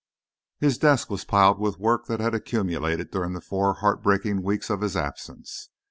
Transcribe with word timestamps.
His 0.57 0.79
desk 0.79 1.11
was 1.11 1.25
piled 1.25 1.59
with 1.59 1.77
work 1.77 2.07
that 2.07 2.19
had 2.19 2.33
accumulated 2.33 3.11
during 3.11 3.33
the 3.33 3.39
four 3.39 3.75
heartbreaking 3.75 4.41
weeks 4.41 4.71
of 4.71 4.81
his 4.81 4.97
absence. 4.97 5.69